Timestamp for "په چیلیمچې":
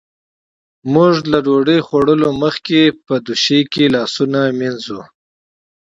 3.05-3.59